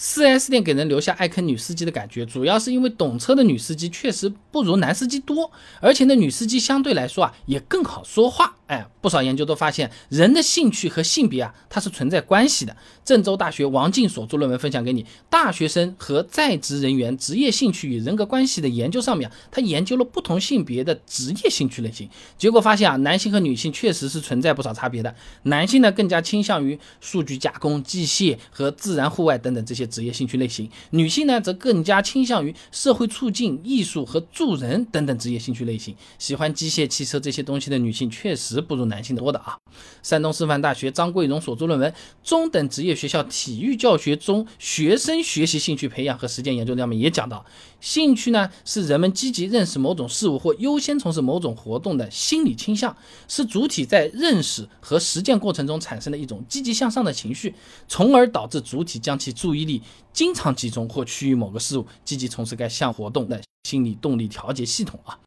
[0.00, 8.56] 4S 店给人留下爱坑女司机的感觉，主要是因为懂车的女司机确实不如男司机多，而且那，女司机相对来说啊也更好说话。
[8.70, 12.76] 哎，不少研究都发现，人的兴趣和性别啊，它是存在关系的。
[13.04, 25.12] 郑州大学王静所做论文分享给你，大学生和在职人员职业兴趣与人格关系的研究上面，他研究了不同性别的职业兴趣类型，结果发现啊，男性和女性确实是存在不少差别的。
[25.42, 35.92] 男性呢更加倾向于数据加工、机械和自然户外等等这些职业兴趣类型，女性呢则更加倾向于社会促进、艺术和助人等等职业兴趣类型。
[36.20, 38.59] 喜欢机械、汽车这些东西的女性确实。
[38.60, 39.56] 不如男性多的啊！
[40.02, 41.90] 山东师范大学张桂荣所著论文
[42.22, 47.44] 《中等职业学校体育教学中学生学习兴趣培养和实践研究》上面也讲到，
[47.80, 52.96] 兴趣呢是人们积极认识某种事物或优先从事某种活动的心理倾向，
[53.28, 57.54] 是主体在认识和实践过程中产生的一种积极向上的情绪，
[57.88, 65.18] 从而导致主体将其注意力经常集中或趋于某个事物，积极从事该项活动的心理动力调节系统啊。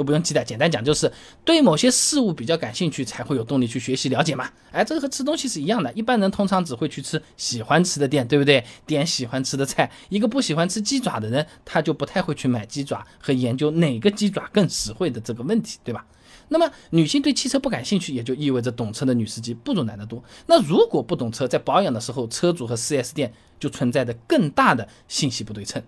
[0.00, 1.12] 都不用记得，简单讲就是
[1.44, 4.50] 对某些事物比较感兴趣，才会有动力去学习了解嘛。
[4.72, 8.64] 哎，这个和吃东西是一样的，一般人通常只会去吃喜欢吃的店，对不对？
[8.86, 9.90] 点喜欢吃的菜。
[10.08, 16.06] 一个不喜欢吃鸡爪的人，他就不太会去买鸡爪和研究哪个鸡爪更实惠的这个问题，对吧？
[16.48, 20.24] 那么女性对汽车不感兴趣，也就意味着懂车的女司机不如男的多。
[20.46, 25.82] 那如果不懂车，在保养的时候，车主和 4S 店就存在着更大的信息不对称。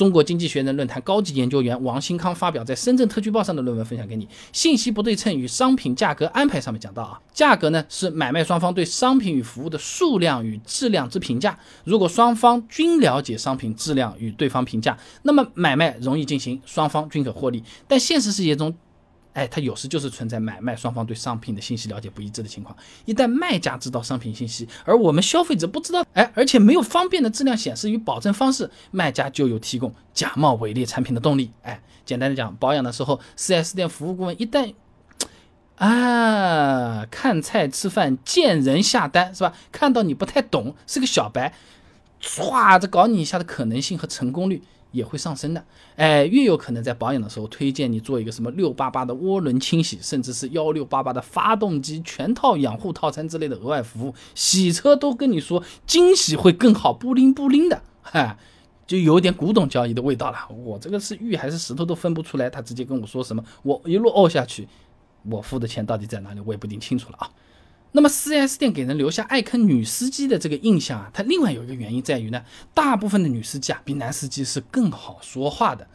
[0.00, 4.26] 中国经济学人论坛高级研究员王新康发表在深圳特区报上的论文分享给你。
[4.50, 11.58] 信息不对称与商品价格安排上面讲到啊，价格呢是买卖双方对商品与服务的数量与质量之评价。
[11.84, 17.62] 如果双方均了解商品质量与对方评价，那么买卖容易进行，双方均可获利。
[17.86, 18.74] 但现实世界中，
[19.40, 22.76] 哎，它有时就是存在买卖双方对商品的信息了解不一致的情况。
[23.06, 31.52] 一旦卖家知道商品信息，而我们消费者不知道，哎，而且没有方便的质量显示与保证方式，卖家就有提供假冒伪劣产品的动力。
[31.62, 34.74] 哎，简单的讲，保养的时候，4S 店服务顾问一旦
[35.76, 39.54] 啊看菜吃饭见人下单是吧？
[39.72, 41.54] 看到你不太懂，是个小白，
[42.20, 44.62] 唰，这搞你一下的可能性和成功率。
[44.92, 45.64] 也会上升的，
[45.96, 54.14] 哎，越有可能在保养的时候推荐你做一个什么六八八的涡轮清洗，甚至是幺六八八的发动机全套养护套餐之类的额外服务。
[54.34, 58.36] 洗车都跟你说惊喜会更好，不灵不灵的，哈，
[58.86, 60.38] 就有点古董交易的味道了。
[60.64, 64.66] 我这个是玉还是石头都分不出来，他直接跟我说什么，我一路哦下去，
[65.22, 67.30] 我付的钱到底在哪里，我也不一定清楚了啊。
[67.92, 75.86] 那么，4S 店给人留下爱坑女司机的这个印象啊，它另外有一个原因在于呢，大部分的女司机啊，比男司机是更好说话的。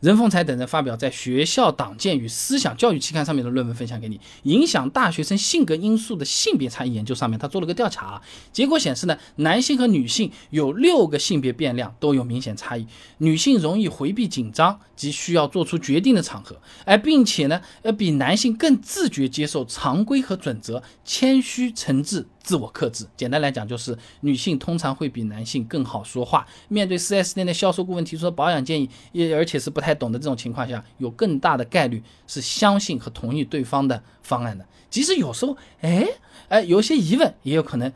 [0.00, 8.22] 任凤才等人发表在《学校党建与思想教育》期刊上面的论文分享给你，影响大学生性格因素的性别差异研究上面，他做了个调查，
[8.52, 12.86] 结果显示呢，男性和女性有六个性别变量都有明显差异。
[13.18, 22.26] 女性容易回避紧张及需要做出决定的场合，哎，并且呢，呃，比男性更自觉接受常规和准则，谦虚诚挚。
[22.48, 26.46] 自我克制，简单来讲就是女性通常会比男性更好说话。
[26.68, 34.64] 面对 4S 店的销售顾问提出的保养建议，也而且是不太懂的这种情况下，有更大的概率是相信和同意对方的方案的。
[34.88, 36.08] 即使有时候，哎
[36.48, 37.92] 哎，有些疑问，也有可能，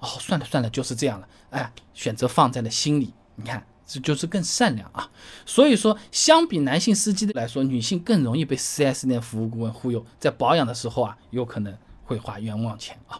[0.00, 3.14] 哦，算了算了，就是这样了，哎，选择放在了心里。
[3.36, 5.10] 你看，这就是更善良啊。
[5.46, 13.18] 所以说，相比男性司机的来说，女性更容易被 4S 店服务顾问忽悠，在保养的时候啊，有可能会花冤枉钱啊。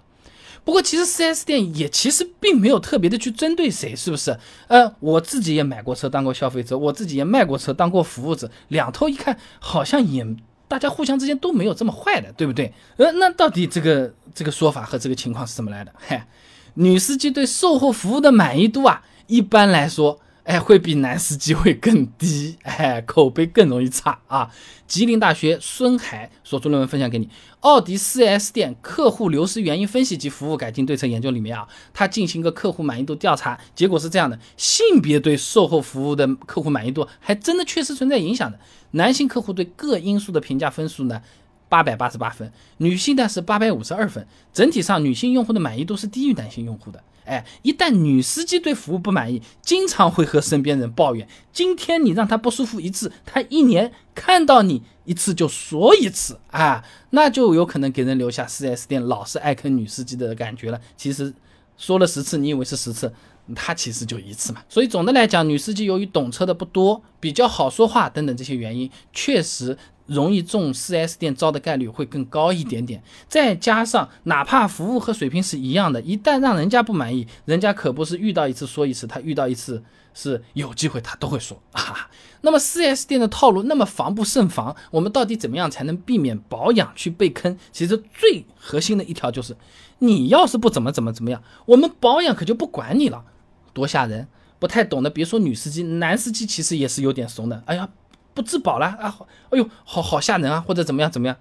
[0.65, 4.37] 不过，其实 4S 店也其实并没有特别的去针对谁，是不是？
[4.69, 10.27] 呃，我自己也买过车，当过消费者，我自己也卖过车，当过服务者，两头一看，好像也
[10.67, 12.73] 大家互相之间都没有这么坏的，对不对？
[12.97, 15.93] 呃，那到底这个这个说法和这个情况是怎么来的？
[15.99, 16.27] 嗨，
[16.75, 20.19] 女司机对售后服务的满意度啊，一般来说。
[20.45, 24.51] 哎，会比男司机会更低，哎，口碑更容易差啊！
[24.87, 27.27] 吉林大学孙海所做论文分享给你，
[27.61, 38.61] 《奥迪 4S 店客户流失原因分析及服务改进对策研究》里面啊，他进行个客户满意度调查，结果是这样的：性别对售后服务的客户满意度还真的确实存在影响的。
[38.91, 41.23] 男性客户对各因素的评价分数呢，
[41.71, 47.03] 八百八十八分，女性呢是八百五十二分，整体上女性用户的满意度是低于男性用户的。
[47.25, 51.27] 哎，一旦女司机对服务不满意，经常会和身边人抱怨。
[51.53, 60.81] 今天你让她不舒服一次，她一年看到你一次就说一次啊，那就有可能给人留下 4S 店老是爱坑女司机的感觉了。
[60.97, 61.33] 其实
[61.77, 63.13] 说了十次，你以为是十次，
[63.55, 64.63] 他其实就一次嘛。
[64.69, 73.03] 所以总的来讲，女司机由于懂车的不多，比较好说话等等这些原因，确实容易中 4S 店招的概率会更高一点点。
[73.29, 82.11] 再加上，哪怕服务和水平是一样的，一旦让人家不满意，人家可不是遇到一次说一次，他遇到一次是有机会他都会说啊。
[82.43, 87.57] 那么 4S 店的套路那么防不胜防，我们到底怎么样才能避免保养去被坑？
[87.73, 89.57] 其实最核心的一条就是，
[90.01, 93.25] 你要是不怎么怎么怎么样，我们保养可就不管你了，
[93.73, 94.29] 多吓人！
[94.59, 97.63] 不太懂的别说女司机，男司机其实也是有点怂的。
[97.67, 97.89] 哎呀，
[98.35, 99.17] 不质保了啊！
[99.51, 100.61] 哎呦，好好吓人啊！
[100.61, 101.37] 或者怎么样怎么样？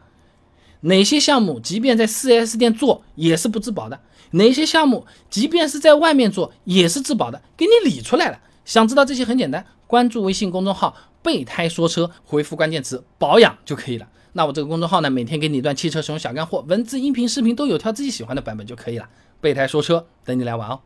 [0.81, 3.99] 哪些项目即便在 4S 店做也是不质保的？
[4.31, 7.41] 哪些项目即便是在外面做也是质保的？
[7.57, 8.39] 给你理出来了。
[8.65, 9.65] 想知道这些很简单。
[9.87, 14.07] 关注微信公众号“备胎说车”，回复关键词“保养”就可以了。
[14.31, 19.07] 那我这个公众号呢，每天给你一段汽车使用小干货，文字、音频、视频都有，挑自己喜欢的版本就可以了。
[19.39, 20.79] 备胎说车，等你来玩哦。